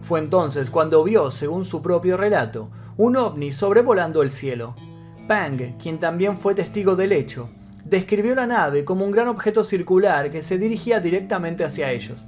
Fue 0.03 0.21
entonces 0.21 0.71
cuando 0.71 1.03
vio, 1.03 1.33
según 1.33 1.65
su 1.65 1.83
propio 1.83 2.17
relato, 2.17 2.71
un 2.97 3.17
ovni 3.17 3.53
sobrevolando 3.53 4.23
el 4.23 4.31
cielo. 4.31 4.77
Pang, 5.31 5.79
quien 5.81 6.01
también 6.01 6.37
fue 6.37 6.57
testigo 6.57 6.97
del 6.97 7.13
hecho, 7.13 7.47
describió 7.85 8.35
la 8.35 8.49
nave 8.49 8.85
como 8.85 9.05
un 9.05 9.13
gran 9.13 9.29
objeto 9.29 9.63
circular 9.63 10.33
que 10.33 10.43
se 10.43 10.59
dirigía 10.59 10.99
directamente 10.99 11.63
hacia 11.63 11.93
ellos. 11.93 12.27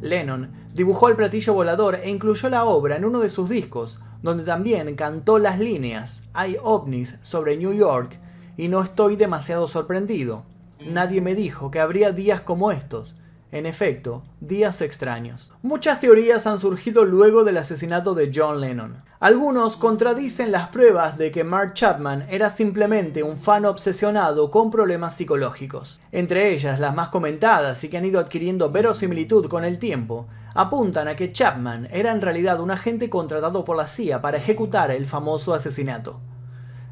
Lennon 0.00 0.50
dibujó 0.72 1.10
el 1.10 1.16
platillo 1.16 1.52
volador 1.52 1.96
e 1.96 2.08
incluyó 2.08 2.48
la 2.48 2.64
obra 2.64 2.96
en 2.96 3.04
uno 3.04 3.20
de 3.20 3.28
sus 3.28 3.50
discos, 3.50 3.98
donde 4.22 4.44
también 4.44 4.94
cantó 4.94 5.38
las 5.38 5.58
líneas 5.58 6.22
Hay 6.32 6.56
ovnis 6.62 7.18
sobre 7.20 7.58
New 7.58 7.74
York 7.74 8.18
y 8.56 8.68
no 8.68 8.82
estoy 8.82 9.16
demasiado 9.16 9.68
sorprendido. 9.68 10.46
Nadie 10.80 11.20
me 11.20 11.34
dijo 11.34 11.70
que 11.70 11.80
habría 11.80 12.12
días 12.12 12.40
como 12.40 12.72
estos, 12.72 13.14
en 13.50 13.66
efecto, 13.66 14.22
días 14.40 14.80
extraños. 14.80 15.52
Muchas 15.60 16.00
teorías 16.00 16.46
han 16.46 16.58
surgido 16.58 17.04
luego 17.04 17.44
del 17.44 17.58
asesinato 17.58 18.14
de 18.14 18.32
John 18.34 18.62
Lennon. 18.62 19.02
Algunos 19.22 19.76
contradicen 19.76 20.50
las 20.50 20.70
pruebas 20.70 21.16
de 21.16 21.30
que 21.30 21.44
Mark 21.44 21.74
Chapman 21.74 22.26
era 22.28 22.50
simplemente 22.50 23.22
un 23.22 23.38
fan 23.38 23.64
obsesionado 23.66 24.50
con 24.50 24.68
problemas 24.68 25.14
psicológicos. 25.14 26.00
Entre 26.10 26.52
ellas, 26.52 26.80
las 26.80 26.92
más 26.92 27.10
comentadas 27.10 27.84
y 27.84 27.88
que 27.88 27.98
han 27.98 28.04
ido 28.04 28.18
adquiriendo 28.18 28.72
verosimilitud 28.72 29.46
con 29.46 29.62
el 29.62 29.78
tiempo, 29.78 30.26
apuntan 30.56 31.06
a 31.06 31.14
que 31.14 31.30
Chapman 31.30 31.86
era 31.92 32.10
en 32.10 32.20
realidad 32.20 32.58
un 32.60 32.72
agente 32.72 33.08
contratado 33.08 33.64
por 33.64 33.76
la 33.76 33.86
CIA 33.86 34.20
para 34.20 34.38
ejecutar 34.38 34.90
el 34.90 35.06
famoso 35.06 35.54
asesinato. 35.54 36.18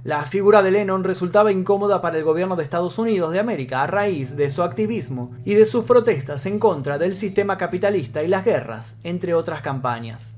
La 0.05 0.25
figura 0.25 0.63
de 0.63 0.71
Lennon 0.71 1.03
resultaba 1.03 1.51
incómoda 1.51 2.01
para 2.01 2.17
el 2.17 2.23
gobierno 2.23 2.55
de 2.55 2.63
Estados 2.63 2.97
Unidos 2.97 3.33
de 3.33 3.41
América 3.41 3.83
a 3.83 3.89
raíz 3.89 4.37
de 4.37 4.53
su 4.53 4.63
activismo 4.63 5.33
y 5.45 5.55
de 5.55 5.67
sus 5.67 5.83
protestas 5.83 6.47
en 6.47 6.61
contra 6.61 6.97
del 6.97 7.17
sistema 7.17 7.59
capitalista 7.59 8.23
y 8.23 8.29
las 8.29 8.45
guerras, 8.45 8.95
entre 9.03 9.35
otras 9.35 9.63
campañas. 9.63 10.35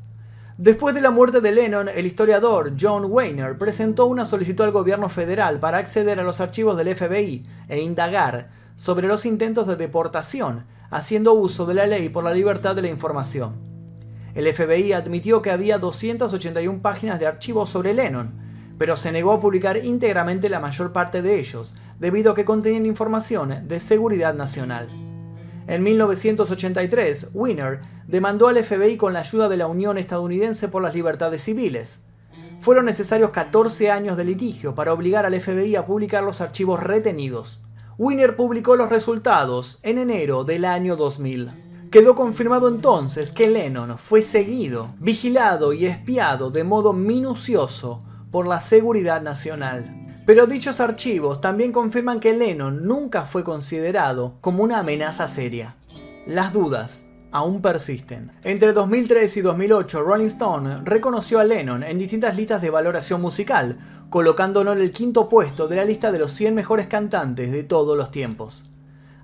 Después 0.59 0.95
de 0.95 1.01
la 1.01 1.11
muerte 1.11 1.41
de 1.41 1.51
Lennon, 1.51 1.89
el 1.89 2.05
historiador 2.05 2.75
John 2.79 3.07
Weiner 3.09 3.57
presentó 3.57 4.05
una 4.05 4.27
solicitud 4.27 4.65
al 4.65 4.71
gobierno 4.71 5.09
federal 5.09 5.59
para 5.59 5.79
acceder 5.79 6.21
a 6.21 6.23
los 6.23 6.41
archivos 6.43 6.77
del 6.77 6.95
FBI 6.95 7.43
e 7.69 7.81
indagar 7.81 8.51
sobre 8.77 9.09
los 9.09 9.25
intentos 9.25 9.67
de 9.67 9.77
deportación, 9.77 10.67
haciendo 10.91 11.33
uso 11.33 11.65
de 11.65 11.75
la 11.75 11.87
ley 11.87 12.11
por 12.11 12.23
la 12.23 12.35
libertad 12.35 12.77
de 12.77 12.83
la 12.83 12.89
información. 12.89 13.55
El 14.35 14.53
FBI 14.53 14.93
admitió 14.93 15.41
que 15.41 15.51
había 15.51 15.79
281 15.79 16.83
páginas 16.83 17.19
de 17.19 17.27
archivos 17.27 17.71
sobre 17.71 17.95
Lennon, 17.95 18.33
pero 18.77 18.97
se 18.99 19.11
negó 19.11 19.33
a 19.33 19.41
publicar 19.41 19.79
íntegramente 19.79 20.51
la 20.51 20.61
mayor 20.61 20.93
parte 20.93 21.23
de 21.23 21.41
ellos, 21.41 21.75
debido 21.99 22.33
a 22.33 22.35
que 22.35 22.45
contenían 22.45 22.85
información 22.85 23.69
de 23.69 23.81
seguridad 23.81 24.35
nacional. 24.35 25.12
En 25.67 25.83
1983, 25.83 27.29
Winner 27.35 27.81
demandó 28.07 28.49
al 28.49 28.63
FBI 28.63 28.97
con 28.97 29.13
la 29.13 29.21
ayuda 29.21 29.49
de 29.49 29.57
la 29.57 29.67
Unión 29.67 29.97
Estadounidense 29.97 30.69
por 30.69 30.83
las 30.83 30.95
Libertades 30.95 31.43
Civiles. 31.43 32.05
Fueron 32.61 32.85
necesarios 32.85 33.31
14 33.31 33.91
años 33.91 34.17
de 34.17 34.25
litigio 34.25 34.75
para 34.75 34.93
obligar 34.93 35.27
al 35.27 35.41
FBI 35.41 35.77
a 35.77 35.87
publicar 35.87 36.23
los 36.23 36.41
archivos 36.41 36.81
retenidos. 36.81 37.61
Winner 37.99 38.37
publicó 38.37 38.77
los 38.77 38.91
resultados 38.91 39.79
en 39.83 39.99
enero 39.99 40.45
del 40.45 40.65
año 40.65 40.97
2000. 40.97 41.89
Quedó 41.91 42.15
confirmado 42.15 42.69
entonces 42.69 43.33
que 43.33 43.49
Lennon 43.49 43.99
fue 43.99 44.23
seguido, 44.23 44.95
vigilado 44.99 45.73
y 45.73 45.87
espiado 45.87 46.51
de 46.51 46.65
modo 46.65 46.93
minucioso 46.93 47.99
por 48.31 48.47
la 48.47 48.61
seguridad 48.61 49.21
nacional. 49.21 50.02
Pero 50.25 50.47
dichos 50.47 50.79
archivos 50.79 51.41
también 51.41 51.73
confirman 51.73 52.21
que 52.21 52.33
Lennon 52.33 52.87
nunca 52.87 53.25
fue 53.25 53.43
considerado 53.43 54.35
como 54.41 54.63
una 54.63 54.79
amenaza 54.79 55.27
seria. 55.27 55.75
Las 56.27 56.53
dudas 56.53 57.09
aún 57.33 57.61
persisten. 57.61 58.31
Entre 58.45 58.73
2003 58.73 59.37
y 59.39 59.41
2008, 59.41 60.01
Rolling 60.01 60.27
Stone 60.27 60.83
reconoció 60.85 61.41
a 61.41 61.45
Lennon 61.45 61.83
en 61.83 61.99
distintas 61.99 62.37
listas 62.37 62.63
de 62.63 62.71
valoración 62.71 63.21
musical, 63.21 63.79
colocándolo 64.11 64.73
en 64.73 64.81
el 64.81 64.93
quinto 64.93 65.29
puesto 65.29 65.67
de 65.67 65.77
la 65.77 65.85
lista 65.85 66.13
de 66.13 66.21
los 66.21 66.33
100 66.33 66.55
mejores 66.55 66.87
cantantes 66.87 67.51
de 67.51 67.65
todos 67.65 67.97
los 67.99 68.13
tiempos. 68.13 68.67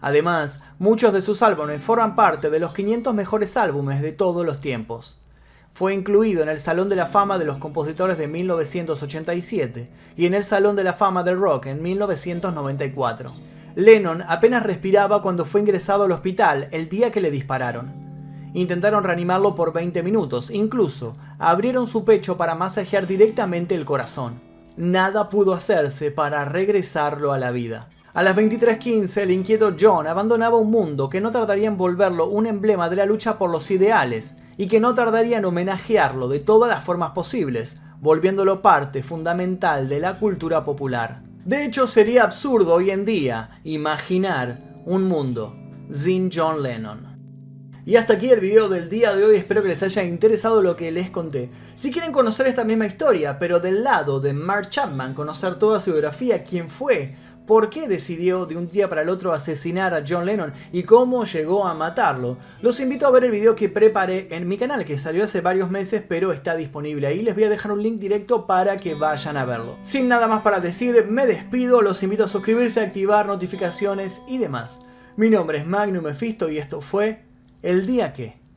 Además, 0.00 0.62
muchos 0.80 1.12
de 1.12 1.22
sus 1.22 1.42
álbumes 1.42 1.80
forman 1.80 2.16
parte 2.16 2.50
de 2.50 2.58
los 2.58 2.72
500 2.72 3.14
mejores 3.14 3.56
álbumes 3.56 4.02
de 4.02 4.12
todos 4.12 4.44
los 4.44 4.60
tiempos. 4.60 5.20
Fue 5.72 5.94
incluido 5.94 6.42
en 6.42 6.48
el 6.48 6.58
Salón 6.58 6.88
de 6.88 6.96
la 6.96 7.06
Fama 7.06 7.38
de 7.38 7.44
los 7.44 7.58
Compositores 7.58 8.18
de 8.18 8.26
1987 8.28 9.88
y 10.16 10.26
en 10.26 10.34
el 10.34 10.44
Salón 10.44 10.74
de 10.76 10.84
la 10.84 10.92
Fama 10.92 11.22
del 11.22 11.38
Rock 11.38 11.66
en 11.66 11.82
1994. 11.82 13.34
Lennon 13.76 14.24
apenas 14.26 14.64
respiraba 14.64 15.22
cuando 15.22 15.44
fue 15.44 15.60
ingresado 15.60 16.04
al 16.04 16.12
hospital 16.12 16.68
el 16.72 16.88
día 16.88 17.12
que 17.12 17.20
le 17.20 17.30
dispararon. 17.30 17.92
Intentaron 18.54 19.04
reanimarlo 19.04 19.54
por 19.54 19.72
20 19.72 20.02
minutos, 20.02 20.50
incluso 20.50 21.14
abrieron 21.38 21.86
su 21.86 22.04
pecho 22.04 22.36
para 22.36 22.56
masajear 22.56 23.06
directamente 23.06 23.76
el 23.76 23.84
corazón. 23.84 24.40
Nada 24.76 25.28
pudo 25.28 25.54
hacerse 25.54 26.10
para 26.10 26.44
regresarlo 26.44 27.32
a 27.32 27.38
la 27.38 27.50
vida. 27.50 27.88
A 28.14 28.22
las 28.22 28.34
23:15 28.34 29.22
el 29.22 29.30
inquieto 29.30 29.76
John 29.78 30.06
abandonaba 30.06 30.56
un 30.56 30.70
mundo 30.70 31.08
que 31.08 31.20
no 31.20 31.30
tardaría 31.30 31.68
en 31.68 31.76
volverlo 31.76 32.26
un 32.26 32.46
emblema 32.46 32.88
de 32.88 32.96
la 32.96 33.06
lucha 33.06 33.38
por 33.38 33.50
los 33.50 33.70
ideales 33.70 34.38
y 34.58 34.66
que 34.66 34.80
no 34.80 34.94
tardaría 34.94 35.38
en 35.38 35.46
homenajearlo 35.46 36.28
de 36.28 36.40
todas 36.40 36.68
las 36.68 36.84
formas 36.84 37.12
posibles, 37.12 37.78
volviéndolo 38.00 38.60
parte 38.60 39.02
fundamental 39.02 39.88
de 39.88 40.00
la 40.00 40.18
cultura 40.18 40.64
popular. 40.64 41.22
De 41.44 41.64
hecho, 41.64 41.86
sería 41.86 42.24
absurdo 42.24 42.74
hoy 42.74 42.90
en 42.90 43.06
día 43.06 43.60
imaginar 43.64 44.82
un 44.84 45.04
mundo 45.04 45.56
sin 45.90 46.30
John 46.30 46.62
Lennon. 46.62 47.08
Y 47.86 47.96
hasta 47.96 48.14
aquí 48.14 48.28
el 48.28 48.40
video 48.40 48.68
del 48.68 48.90
día 48.90 49.16
de 49.16 49.24
hoy, 49.24 49.36
espero 49.36 49.62
que 49.62 49.68
les 49.68 49.82
haya 49.82 50.04
interesado 50.04 50.60
lo 50.60 50.76
que 50.76 50.92
les 50.92 51.08
conté. 51.08 51.50
Si 51.74 51.90
quieren 51.90 52.12
conocer 52.12 52.46
esta 52.46 52.64
misma 52.64 52.84
historia, 52.84 53.38
pero 53.38 53.60
del 53.60 53.82
lado 53.82 54.20
de 54.20 54.34
Mark 54.34 54.68
Chapman, 54.68 55.14
conocer 55.14 55.54
toda 55.54 55.80
su 55.80 55.92
biografía, 55.92 56.44
quién 56.44 56.68
fue, 56.68 57.16
por 57.48 57.70
qué 57.70 57.88
decidió 57.88 58.44
de 58.44 58.56
un 58.58 58.68
día 58.68 58.90
para 58.90 59.00
el 59.00 59.08
otro 59.08 59.32
asesinar 59.32 59.94
a 59.94 60.04
John 60.06 60.26
Lennon 60.26 60.52
y 60.70 60.82
cómo 60.82 61.24
llegó 61.24 61.66
a 61.66 61.72
matarlo. 61.72 62.36
Los 62.60 62.78
invito 62.78 63.06
a 63.06 63.10
ver 63.10 63.24
el 63.24 63.30
video 63.30 63.56
que 63.56 63.70
preparé 63.70 64.28
en 64.30 64.46
mi 64.46 64.58
canal, 64.58 64.84
que 64.84 64.98
salió 64.98 65.24
hace 65.24 65.40
varios 65.40 65.70
meses, 65.70 66.02
pero 66.06 66.32
está 66.32 66.56
disponible 66.56 67.06
ahí. 67.06 67.22
Les 67.22 67.34
voy 67.34 67.44
a 67.44 67.48
dejar 67.48 67.72
un 67.72 67.82
link 67.82 67.98
directo 67.98 68.46
para 68.46 68.76
que 68.76 68.94
vayan 68.94 69.38
a 69.38 69.46
verlo. 69.46 69.78
Sin 69.82 70.08
nada 70.08 70.28
más 70.28 70.42
para 70.42 70.60
decir, 70.60 71.06
me 71.08 71.24
despido, 71.24 71.80
los 71.80 72.02
invito 72.02 72.24
a 72.24 72.28
suscribirse, 72.28 72.80
activar 72.80 73.26
notificaciones 73.26 74.20
y 74.28 74.36
demás. 74.36 74.82
Mi 75.16 75.30
nombre 75.30 75.56
es 75.56 75.66
Magnum 75.66 76.04
Mephisto 76.04 76.50
y 76.50 76.58
esto 76.58 76.82
fue 76.82 77.24
El 77.62 77.86
Día 77.86 78.12
Que. 78.12 78.47